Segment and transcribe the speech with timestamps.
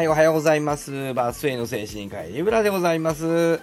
[0.00, 1.12] はい、おはようございます。
[1.12, 3.60] バスへの精神科医、リブラでございます。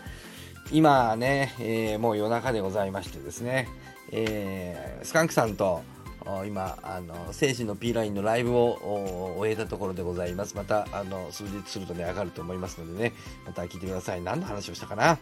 [0.71, 3.67] 今ね、えーもう夜中でございましてですね、
[4.11, 5.81] えースカンクさんと、
[6.45, 10.55] 今、あの、精神の P ラインのライブを終えたところでございます。
[10.55, 13.13] また、あの、数日するとね、上がると思いますのでね、
[13.47, 14.21] また聞いてください。
[14.21, 15.17] 何の話をしたかな？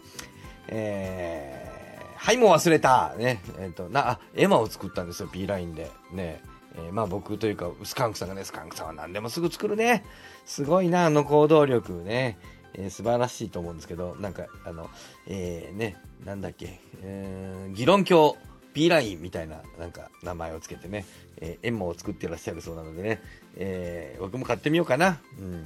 [0.68, 5.90] えーはい、もう忘れたね、えっ、と、な、あ、エマを作ったんですよ、P ラインで。
[6.12, 6.42] ね。
[6.78, 10.04] えーまあ僕というか、スカンクさんがね、スカンクさんは何でもすぐ作るね。
[10.46, 12.38] すごいな、あの行動力ね。
[12.74, 14.90] えー素晴らしいと思うんですけど、なんか、あの、
[15.28, 18.36] えーね、なんだっけ、えー議論教
[18.74, 21.06] P ラインみたいな、なんか、名前をつけてね、
[21.38, 23.22] えー、エンマを作ってらっしゃるそうなのでね、
[23.56, 25.20] えー僕も買ってみようかな。
[25.40, 25.66] うん。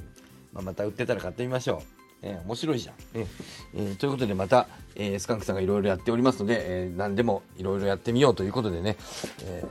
[0.52, 1.82] まあ、また売ってたら買ってみましょ
[2.22, 2.26] う。
[2.26, 3.18] ね、面白いじゃん。
[3.18, 3.26] ね
[3.74, 8.96] えーということでまた、えースカンクさんがいろいろやっておりますので、え何でもいろいろやってみようということでね、
[9.44, 9.64] え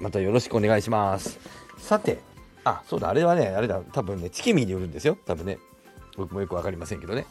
[0.00, 1.38] またよろしくお願いします。
[1.78, 2.18] さて、
[2.64, 5.16] あ、そうだ、あれはね、あれだ、多分ね、チキミーで売るんですよ。
[5.24, 5.58] 多分ね。
[6.16, 7.26] 僕もよくわかりませんけどね。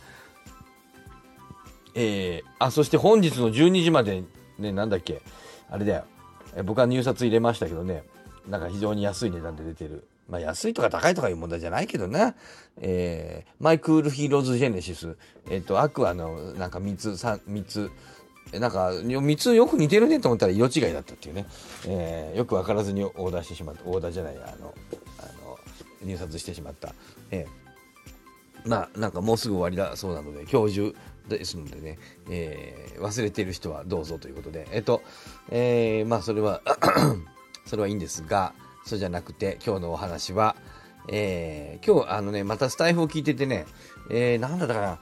[1.94, 4.24] えーあ、そして本日の12時まで、
[4.59, 5.22] ね、なんだっけ、
[5.70, 6.06] あれだよ。
[6.64, 8.04] 僕は入札入れましたけどね、
[8.48, 10.08] なんか非常に安い値段で出てる。
[10.30, 12.36] まあ安いとか高いとかいう問題じゃないけどな。
[12.81, 15.18] えーマイクールヒーローズジェネシス。
[15.50, 17.90] えっ、と、アクアのなんか3つ、3, 三つ、
[18.53, 21.45] なんか3つよく似てるねと思ったら色違いだったっていうね。
[21.88, 23.81] えーよくわからずにオーダーしてしまった。
[23.86, 24.73] オーダーじゃない、あの、
[25.20, 25.59] あの
[26.03, 26.94] 入札してしまった。
[27.31, 27.68] えー
[28.70, 30.95] まあなんかもうすぐ終わりだそうなので今日中
[31.30, 35.02] ですのでね、えー忘れてる人はどうぞということでえっと、
[35.50, 36.62] えーまあそれは
[37.66, 38.53] それはいいんですが
[38.86, 40.56] そうじゃなくて今日のお話は、
[41.09, 43.66] えー今日あのねまたスタイフを聞いててね、
[44.09, 45.00] えーなんだったかな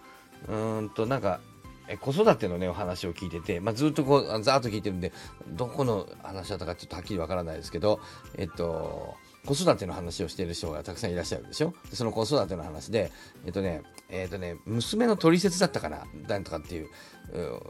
[0.48, 1.40] うーんとなんか
[1.88, 5.12] え子育てのねお話を聞いてて、まあ、ずっとこうざーっと聞いてるんで
[5.50, 8.00] どこの話だったかちょっとはっきりわからないですけど
[8.38, 11.74] えっと子育ての話をしている人がたくさんいらっしゃるでしょ？
[11.90, 13.12] でその子育ての話で
[13.46, 16.90] えっとねえっとね娘の取説だったかななんとかっていう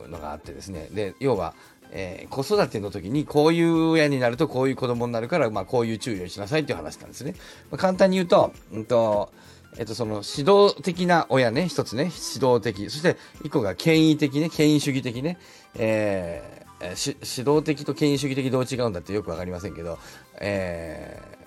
[0.10, 1.54] のがあってですねで要は
[1.92, 7.36] えー子育ての時にこういう親になるとこういう子供になるから、まあ、こういう注意をしなさいっていう話なんですね。
[7.70, 9.32] まあ、簡単に言うと、うんと、
[9.78, 12.90] えっと、その指導的な親ね、一つね、指導的。
[12.90, 15.38] そして、一個が権威的ね、権威主義的ね。
[15.76, 19.98] えー指導的と権威主義的どう違うんだってよくわかりませんけど、
[20.40, 21.46] えー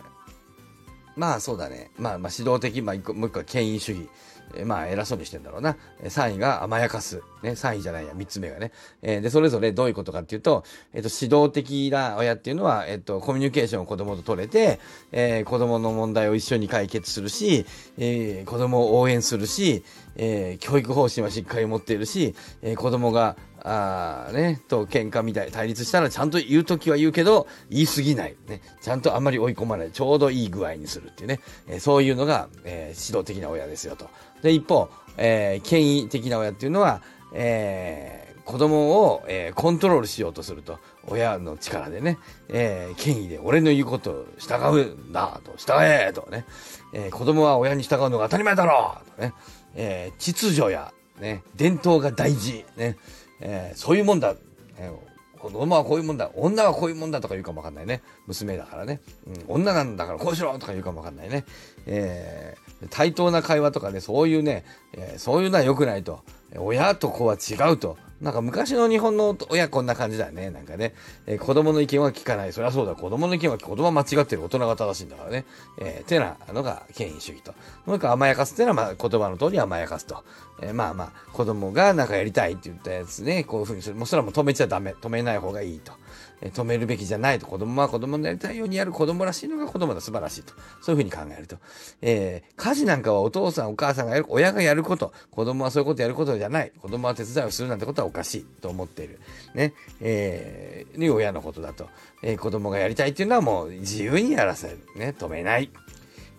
[1.17, 1.91] まあそうだね。
[1.99, 4.09] まあまあ指導的、まあ一個もう一個は権威主義。
[4.55, 5.77] えーまあ偉そうにしてんだろうな。
[6.03, 7.23] 3位が甘やかす。
[7.43, 8.73] ね、3位じゃないや、3つ目がね。
[9.03, 14.81] えーで、それぞれどういうことかっていうと、えっ、と、指導的な親っていうのは、えっ、と、コミュニケーションを子供と取れて、
[15.13, 17.67] えー子供の問題を一緒に解決するし、
[17.97, 19.85] えー子供を応援するし、
[20.17, 28.37] えー教育方針はしっかり持っているし、えー子供が、あーね、と喧嘩みたい、対立したらちゃんと言うときは言うけど、言い過ぎない。
[28.49, 29.91] ね、ちゃんとあんまり追い込まない。
[29.91, 31.41] ちょうどいい具合にするっていうね。
[31.67, 34.09] えーそういうのが、えー指導的な親ですよと。
[34.43, 37.03] で、一方、えー権威的な親っていうのは、
[37.33, 40.79] えー子供を、えーコントロールしようとすると。
[41.07, 42.19] 親の力でね、
[42.49, 46.47] えー権威で俺の言うことを従うんだと、従えとね、
[46.95, 49.35] えー子供は親に従うのが当たり前だろうとね、
[49.75, 52.97] えー秩序や、ね、伝統が大事、ね、
[53.41, 54.35] えーそういうもんだ、
[54.79, 55.09] えー
[55.39, 58.03] 子供はこういうもんだ、女はこういうもんだとか言うかもわかんないね。
[58.27, 59.01] 娘だからね。
[59.49, 61.45] うん、女なんだからこうしろとか言うかもわかんないね。
[61.87, 66.21] えー対等な会話とかね、そういうね、えーそういうのは良くないと。
[66.57, 67.99] 親と子は違うと。
[68.23, 70.51] なんか昔の日本の親こんな感じだよね。
[70.51, 70.95] なんかね、
[71.27, 72.53] えー子供の意見は聞かない。
[72.53, 72.95] そりゃそうだ。
[72.95, 74.45] 子供の意見は子供は間違ってる。
[74.45, 75.45] 大人が正しいんだからね。
[75.79, 77.53] えー、てなのが権威主義と。
[77.85, 80.25] もう一個甘やかすっていうのは、まあ言葉の通り甘やかすと。
[80.63, 83.97] えーまあまあ、子供がなんかやりたいって言ったやつね、こういうふうにする。
[83.97, 84.95] もうそれはもう止めちゃダメ。
[85.01, 85.93] 止めない方がいいと。
[86.41, 87.47] 止めるべきじゃないと。
[87.47, 90.01] 子供は子供のやりたいようにやる子供らしいのが子供だ。
[90.01, 90.55] 素晴らしいと。
[90.81, 91.57] そういうふうに考えると。
[92.03, 95.13] えー家事なんかはお父さんお母さんがやる、親がやること。
[95.31, 96.73] 子供はそういうことやることじゃない。
[96.81, 99.21] 子供は手伝いをするなんてことはおかしいと思っている。
[99.55, 99.75] ね。
[100.01, 101.89] えー、親のことだと。
[102.23, 104.79] えー子供がやりたいっていうのはもう自由にやらせる。
[104.97, 105.15] ね。
[105.19, 105.71] 止めない。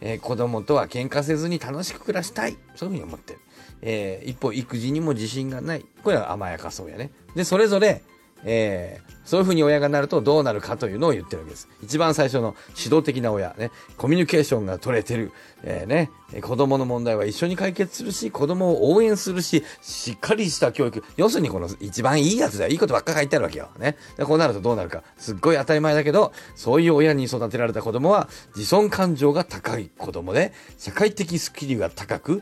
[0.02, 2.58] えー子供とは喧嘩せずに楽しく暮らしたい。
[2.76, 3.40] そういうふうに思ってる。
[3.82, 5.86] えー一方、育児にも自信がない。
[6.04, 7.12] これは甘やかそうやね。
[7.36, 8.02] で、それぞれ、
[8.44, 11.70] えーそういうふうに親がなるとどうなるかというのを言ってるわけです。
[11.84, 15.32] 一番最初の指導的な親、ね、コミュニケーションが取れてる、
[15.62, 16.10] えーね、
[16.42, 21.04] 子供の問題は一緒に解決するし、子供を応援するし、しっかりした教育。
[21.16, 22.72] 要するにこの一番いいやつだよ。
[22.72, 23.70] いいことばっか書いてあるわけよ。
[23.78, 23.98] ね。
[24.18, 25.04] でこうなるとどうなるか。
[25.20, 32.42] すっごい当たり前だけど、そういう親に育てられた子供は、自尊感情が高い子供で、社会的スキルが高く、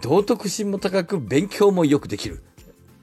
[0.00, 2.44] 道徳心も高く、勉強もよくできる。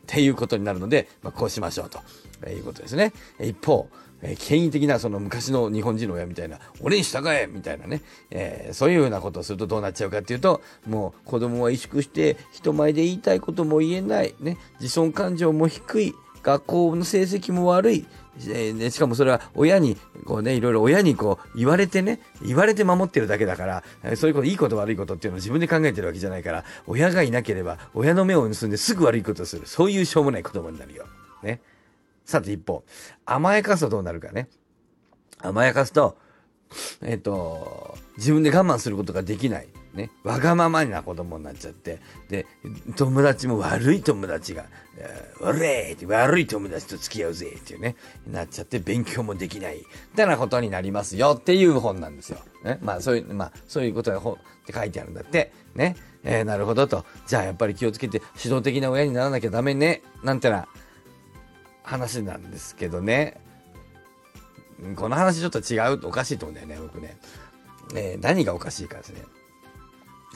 [0.06, 2.00] っていうことになるので、まあ、こうしましょうと、
[2.44, 3.14] えいうことですね。
[3.40, 3.90] 一方、
[4.22, 8.02] えー、権威的なその昔の日本人の親みたいな、俺に従えみたいなね、
[8.32, 18.06] えー、そういうようなことをするとどうなっちゃうかっていうと、もう子供は萎縮して人前で言いたいことも言えない、ね、自尊感情も低い、学校の成績も悪い、
[18.48, 23.84] えー、しかもそれは親に、こうね、いろいろ親にこう言われてね、言われて守ってるだけだから、
[24.16, 29.66] そういうこと、いいこと悪いことっていうのを自分で考えてるわけじゃないから、親がいなければ、親の目を盗んですぐ悪いことをする。
[29.66, 31.06] そういうしょうもない子供になるよ。
[31.42, 31.62] ね。
[32.26, 32.84] さて一方、
[33.26, 34.50] 甘やかすとどうなるかね。
[35.40, 36.18] 甘やかすと、
[37.02, 39.68] えっ、ー、と、自分で我慢することができない。
[39.96, 42.46] ね、わがままな子供になっちゃって、で、
[42.98, 44.66] 友達も悪い友達が、
[45.40, 47.96] 悪いって悪い友達と付き合うぜっていうね、
[48.28, 49.86] なっちゃって勉強もできない、み
[50.18, 52.40] たいなことになりますよっていう本なんですよ。
[52.66, 55.96] ね、まあそういう、まあそういうことが本って書いてあるんだって、ね、
[56.26, 57.06] えー、なるほどと。
[57.26, 60.68] じゃあやっぱり気をつけて指導的な親にならなきゃダメね、なんてな。
[61.86, 63.40] 話なんですけどね。
[64.96, 67.18] この話ちょっと違う、おかしいと思うんだよね、僕ね。
[67.96, 69.22] えー、何がおかしいかですね。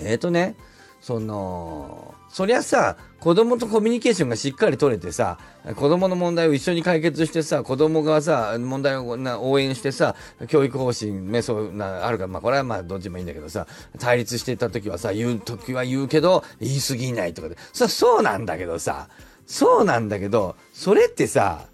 [0.02, 0.56] えっ、ー、とね、
[1.02, 5.40] その、そりゃさ、子供とコミュニケーションがしっかり取れてさ、
[5.76, 10.16] 子供の問題を一緒に解決してさ、子供がさ、問題をな応援してさ、
[10.48, 13.66] 教育方針、ね、そうな、あるから、まあこれはまあどっちもいいんだけどさ、
[13.98, 17.58] 対立してた時はさ、言う時は言うけど、言い過ぎないとかで。
[17.74, 19.10] さ、そうなんだけどさ、
[19.50, 21.66] そうなんだけど、それってさ、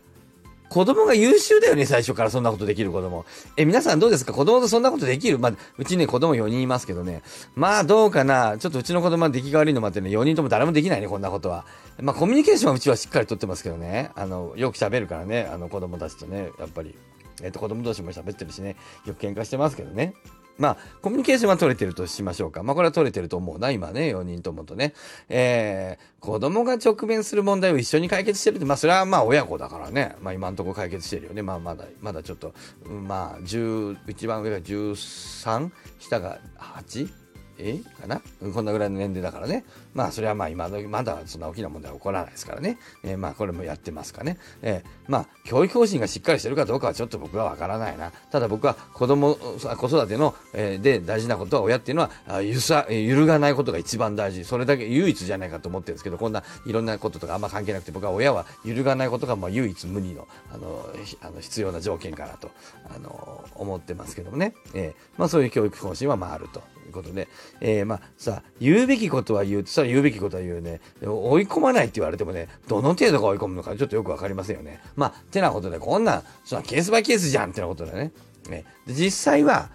[0.69, 3.25] 子供が優秀だよね、最初からそんなことできる子供。
[3.57, 4.31] え、皆さんどうですか？
[4.33, 5.38] 子供とそんなことできる？
[5.39, 7.22] まあ、うちね、子供4人いますけどね。
[7.54, 8.57] まあ、どうかな？
[8.57, 11.66] ちょっとうちの子供は出来が悪いのもあってね、4人とも誰もできないね、こんなことは。
[12.01, 14.12] まあ、コミュニケーションはうちはしっかりとってますけどね。
[14.16, 16.95] あの、よく喋るからね、あの、子供たちとね、やっぱり。
[17.44, 20.13] えっ、と、子供同士も喋ってるしね、よく喧嘩してますけどね。
[20.57, 22.63] まあ、コミュニケーションは取れてるとしましょうか。
[22.63, 24.94] まあ、これは取れてると思うな、今ね、4人ともとね。
[25.30, 30.16] えー、子供が直面する問題を一緒に解決してるって、まあ、それはまあ、親子だからね。
[30.22, 31.42] まあ、今んとこ解決してるよね。
[31.42, 32.54] まあ、まだ、まだちょっと、
[32.90, 37.25] まあ、10、一番上が13、下が 8?
[37.57, 38.22] えかな？
[38.54, 39.63] こんなぐらいの年齢だからね。
[39.94, 42.78] まあ、それはまあ今の、まだそんな大きな問題は起こらないですからね。
[43.04, 44.38] えー、まあ、これもやってますかね。
[44.62, 48.12] えー、まあ、教育方針がしっかりしてるかどうかはちょっと僕はわからないな。
[48.31, 54.44] ただ僕は子供、子育ての、えー、で大事なことは親っていうのは、ゆさ、揺るがないことが一番大事。
[54.44, 60.90] それだけ唯一じゃないかと思ってるんですけど、こんないろんなこととかあんま関係なくて、僕は親は揺るがないことがまあ唯一無二の、あの、
[61.22, 62.51] あの必要な条件かなと、
[62.94, 64.54] あの、思ってますけどもね。
[64.74, 66.62] えー、まあそういう教育方針はまああると。
[66.88, 67.28] いうことで、
[67.62, 70.82] えー、まあさ、言うべきことは言うってさ、言うべきことは言うね。
[71.02, 74.82] 追い込まないって言われてもね、どの程度が追い込むのかちょっとよくわかりませんよね。
[74.96, 78.12] まあ、てなことで、こんな、そのケースバイケースじゃんってなことだね。
[78.50, 79.70] ね実際は、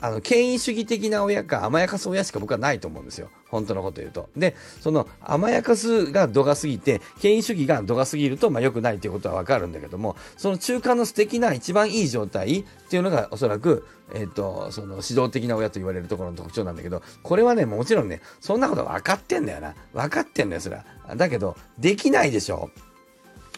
[0.00, 3.30] あの、権威主義的な親か甘やかす親しか僕はないと思うんですよ。
[3.48, 4.28] 本当のこと言うと。
[4.36, 19.74] で、その甘やかすが度が過ぎて、権威主義が度が過ぎると、まあ良くないっていうことはわかるんだけども、その中間の素敵な一番いい状態っていうのがおそらく、えっ、ー、と、その指導的な親と言われるところの特徴なんだけど、これはね、もちろんね、そんなこと分かってんだよな。
[19.92, 20.84] 分かってんだよ、それは。
[21.16, 22.70] だけど、できないでしょ。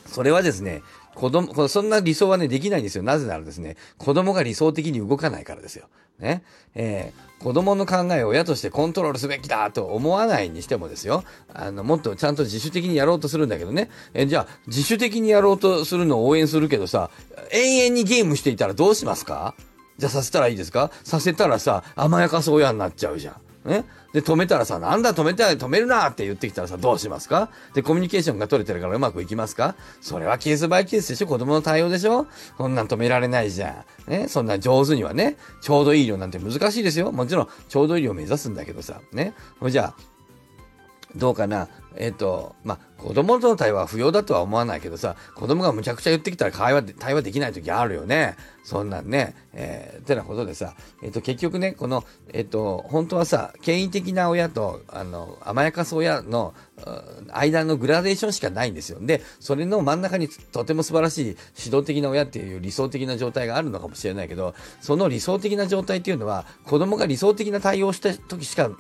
[0.07, 0.83] それはですね、
[1.19, 3.03] 子供、そんな理想はね、できないんですよ。
[3.03, 5.89] なぜならですね、子供が理想的に動かないからですよ。
[6.21, 6.45] ね。
[6.77, 11.25] えー、子供の考えを親としてコントロールすべきだと思わないにしてもですよ。
[11.53, 13.91] あの、もっとちゃんと自主的にやろうとするんだけどね。
[14.15, 17.11] えー、じゃあ、自主的にやろうとするのを応援するけどさ、
[17.51, 19.57] 永遠にゲームしていたらどうしますか？
[19.99, 20.93] じゃあさせたらいいですか？
[21.03, 23.33] させたらさ、甘やかす親になっちゃうじゃ
[23.65, 23.69] ん。
[23.69, 23.85] ね。
[24.13, 27.51] で、止めたらさ、なんだ止めて止めるなって言ってきたらさ、どうしますか？
[27.75, 29.75] で、コミュニケーションが取れてるからうまくいきますか？
[30.01, 31.27] それはケースバイケースでしょ？
[31.27, 32.27] 子供の対応でしょ？
[32.57, 34.11] そんなん止められないじゃん。
[34.11, 34.29] ね？
[34.29, 37.13] そんな上手にはね、ちょうどいい量なんて難しいですよ。
[37.13, 39.35] もちろん、ちょうどいい量を目指すんだけどさ、ね？
[39.69, 40.03] じゃあ、
[41.17, 41.69] どうかな？
[41.97, 48.37] えっ、ー、と、まあ、子供との対話は不要だとは思わないけどさ、子供がむちゃくちゃ言ってきたら会話で、対話できない時あるよね。
[48.65, 49.35] そんなんね。
[49.55, 56.55] えー、てなことでさ、えっ、ー、と、結局ね、この、えっ、ー、と、本当はさ、権威的な親と、あの、甘やかす親の、
[57.33, 58.99] 間のグラデーションしかないんですよ。
[59.01, 61.25] で、それの真ん中にとても素晴らしい
[61.59, 68.71] 指導的な親っていう理想的な状態があるのかもしれないけど、その理想的な状態っていうのは、子供が理想的な対応した時しか、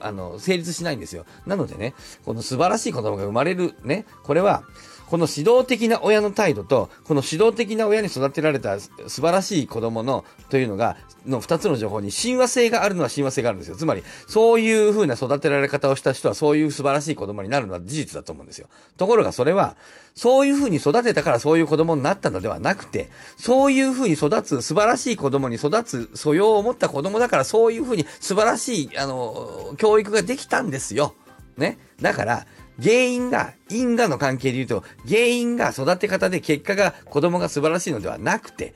[0.00, 1.24] あの、成立しないんですよ。
[1.46, 1.94] なのでね、
[2.24, 4.62] この素晴らしい子供が生まれるね、これは、
[5.08, 13.76] この指導的な親の態度と、この指導的な親に育てられた素晴らしい子供の、というのが、の二つの情報に親和性があるのは親和性があるんですよ。
[13.76, 18.68] つまり、そういう風な育てられ方をした人は、そういう素晴らしい子供になるのは事実だと思うんですよ。
[18.98, 19.76] ところがそれは、
[20.14, 23.08] そういう風に育てたからそういう子供になったのではなくて、
[23.38, 31.14] そういう風に育つ素晴らしい子供に育つ素養を持った子供だから、そういう風に素晴らしい、あの、教育ができたんですよ。
[31.56, 31.78] ね。
[32.00, 32.46] だから、
[32.82, 38.74] 原因が、因果の関係で言うと、原因が育て方で結果が子供が素晴らしいのではなくて、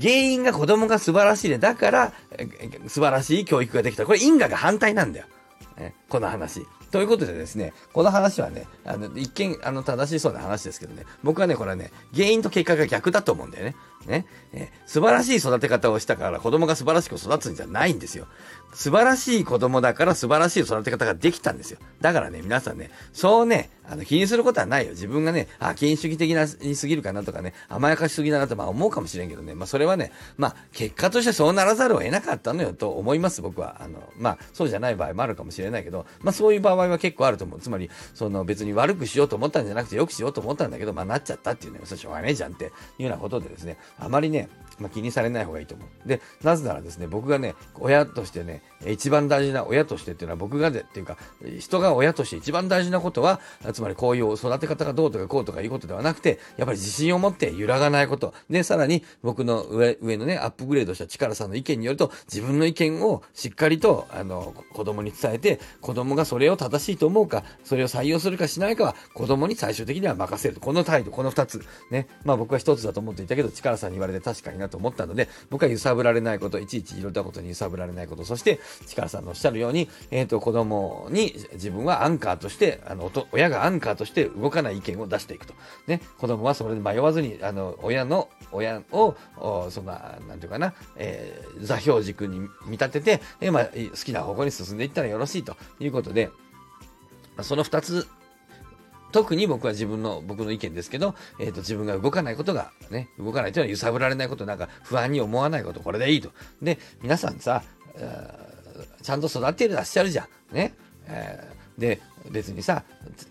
[0.00, 2.12] 原因が子供が素晴らしいで、だから、
[2.86, 4.06] 素晴らしい教育ができた。
[4.06, 5.26] これ因果が反対なんだよ。
[6.08, 6.66] この話。
[6.90, 13.76] ということでですね、この話はね、あの、一見、あの、正しそうな話ですけどね、僕はね、これはね、原因と結果が逆だと思うんだよね。
[14.06, 18.26] ね、え、素晴らしい育て方をしたから子供が素晴らしく育つんじゃないんですよ。
[18.72, 21.78] 素晴らしい子供だから素晴らしい育て方ができたんですよ。
[22.00, 24.92] だからね、皆さんね、そうね、あの、気にすることはないよ。
[24.92, 33.82] 自分がね、あ、権威主義的なに過ぎるかなとかね、甘やかしすぎだなとまあ思うかもしれんけどね、まあそれはね、まあ結果としてそうならざるを得なかったのよと思います、僕は。
[33.82, 37.60] あの、まあそうじゃない場合もあるかもしれないけど、まあそういう場合場合は結構あると思う。
[37.60, 42.68] つまり、その別に悪くしようと思ったんじゃなくて、よくしようと思ったんだけど、まあなっちゃったっていうね、そしょうがねえじゃんってい
[43.00, 44.48] うようなことでですね、あまりね、
[44.80, 46.08] まあ、気にされない方がいいと思う。
[46.08, 51.16] で、なぜならですね、僕がね、親としてね、一番大事な親としてっていうのは僕がでっていうか、
[51.58, 53.40] 人が親として一番大事なことは、
[53.72, 58.34] つまりこういう育て方がどうとかこうとかいうことではなくて、やっぱり自信を持って揺らがないこと。
[58.48, 70.60] で、さらに僕の上上のね、アップグレードした力さんの意見によると、自分の意見をしっかりと、あの、子供に伝えて、子供がそれを正しいと思うか、それを採用するかしないかは、子供に最終的には任せる。
[70.60, 71.60] この態度、この二つ。
[71.90, 72.06] ね。
[72.24, 85.54] まあ僕は一つだと思っていたけど、力さんに言われて確かになと思ったので、僕は揺さぶられないこと、いちいちいろんなことに揺さぶられないこと、そして、力さんのおっしゃるように、えっ、ー、と、子供に自分はアンカーとして、あの、親がアンカーとして動かない意見を出していくと。
[85.86, 89.16] ね、子供はそれで迷わずに、あの、親の、親を、
[89.70, 96.30] そんな、なんていうかな、えー、座標軸に見立てて、えー、まあ、好きな方向に進んでいったらよろしいということで、
[97.42, 98.06] その二つ
[99.12, 106.30] 特に僕は自分の、僕の意見ですけど、えっ、ー、と、自分が動かないことが、ね、動かないというのは揺さぶられないこと、なんか不安に思わないこと、これでいいと。
[106.62, 107.62] で、皆さんさ、
[109.02, 110.54] ちゃんと育っていらっしゃるじゃん。
[110.54, 110.74] ね。
[111.06, 112.00] えー、で、
[112.30, 112.84] 別にさ、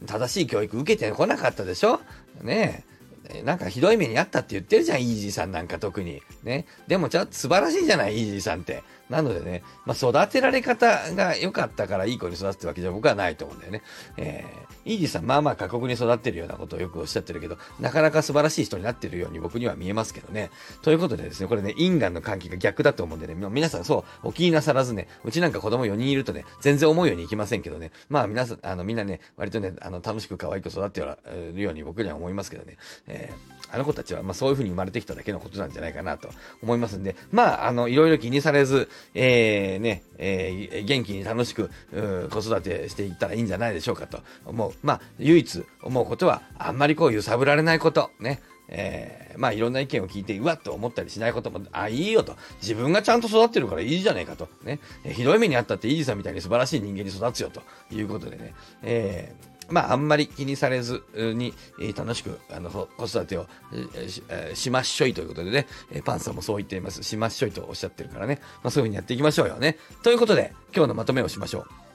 [0.05, 1.99] 正しい教育受けてこなかったでしょ？
[2.41, 2.83] ね
[3.31, 6.21] えなんかひどい目にあったって言ってるじゃん、イージーさんなんか特に。
[6.43, 6.65] ね。
[6.87, 8.83] でもちゃんと素晴らしいじゃない、イージーさんって。
[9.09, 13.81] なのでね、まあ、育てられ方が良かったからいい子に育ってわけじゃ僕はないと思うんだよね。
[14.17, 20.51] えー、イージーさん、まあまあ過酷に育ってるようなことをよくおっしゃってるけど、なかなか素晴らしい人になってるように僕には見えますけどね。
[20.83, 36.29] ということでですね、これね、因果の関係が逆だと思うんでね、皆さんそう、お気になさらずね、うちなんか子供4人いるとね、全然思うようにいきませんけどね、まあ皆さん、あの、みんなね、割とね、あの、楽しく可愛く育ってるように僕には思いますけどね、えー、あの子たちは、まあそういう風に生まれてきただけのことなんじゃないかなと
[36.61, 41.69] 思いますんで、まあ、あの、いろいろ気にされず、えー、ね、えー、元気に楽しく、
[42.29, 44.73] 子育てしていったらいいんじゃないでしょうかと思う。
[44.83, 48.41] まあ、唯一思うことは、あんまりこう揺さぶられないこと、ね。
[48.71, 52.35] えー、まあいろんな意見を聞いて、うわっと思ったりしないことも、あ、いいよと。
[52.61, 54.47] 自分がちゃんと育ってるからいいじゃないかと。
[54.63, 54.79] ね。
[55.03, 57.61] ひどい目にあったってイージさんみたいに素晴らしい人間に育つよと
[57.93, 58.53] いうことでね。
[58.83, 61.53] えーまあ、あんまり気にされずに、
[61.95, 63.47] 楽しく、あの、子育てを
[64.07, 64.23] し
[64.53, 65.67] しまっしょいということでね、
[66.03, 67.03] パンさんもそう言っています。
[67.03, 68.39] しまっしょいとおっしゃってるからね。
[68.63, 69.77] まあ、そういうふうにやっていきましょうよね。
[70.03, 71.88] ということで、今日のまとめをしましょう。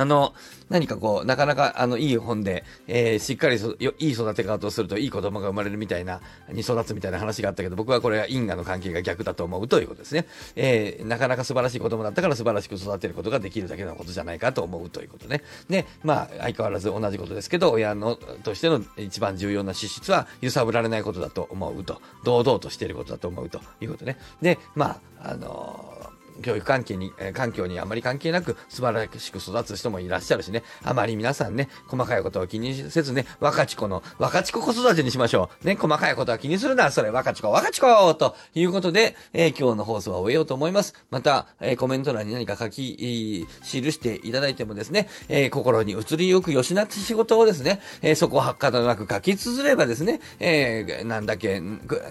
[0.00, 0.32] あの、
[0.70, 10.26] 何かこう、なかなか、あの、いい本で、えー、しっかりいい育て方をするといい子供が生まれるみたいな、に育つみたいな話があったけど、僕はこれは因果の関係が逆だと思うということですね。
[10.56, 15.42] えー、なかなか素晴らしい子供だったから素晴らしく育てることができるだけのことじゃないかと思うということね。
[15.68, 24.16] で、まあ、相変わらず同じことですけど、親の、としての一番重要な資質は、揺さぶられないことだと思うと、堂々としていることだと思うということね。
[24.40, 26.09] で、まあ、あのー
[26.42, 35.66] 教育関係に、え環境にあまり関係なく素晴らしく育つ人もいらっしゃるしね、あまり皆さんね、細かいことを気にせずね、若ち子の、若ち子子育てにしましょう。
[35.66, 40.94] ね、細かいことは気にするなそれ若ち子、若ち子ということで、えー、今日の放送は終えようと思います。
[41.10, 51.60] また、えー、コメント欄に何か書き、記していただいてもですね、えー、心に移りゆく吉なって仕事をですね、えそこはっかなく書き綴ればですね、えなんだっけ、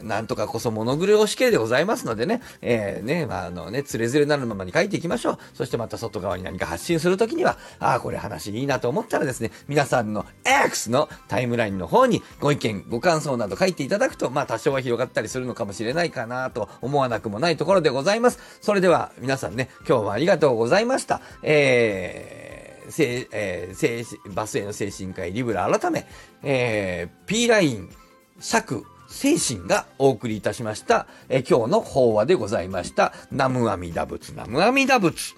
[0.04, 5.38] なんとかこそ物狂いしけでございますのでね、えね、まあ、あのね、つれづれれなるままに書いていきましょう。
[5.54, 10.26] そしてまた外側に何か発信するときには、ああ、これ話いいなと思ったらですね、皆さんの
[10.66, 18.40] X のタイムラインの方にご意見、ご感想など書いていただくと、まあ多少は広がったりするのかもしれないかなと思わなくもないところでございます。
[18.62, 21.22] それでは皆さんね、今日もありがとうございました。
[21.44, 26.08] えー、せえー、バスへの精神科医リブラ改め、
[26.44, 27.90] えー、P ライン、
[28.40, 33.14] 尺、精神がお送りいたしました、え今日の法話でございました。
[33.32, 35.36] ナムアミダ仏、ナムアミダ仏。